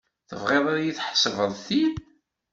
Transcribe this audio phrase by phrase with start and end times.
[0.29, 1.83] Tebɣid ad ḥesbeɣ ti?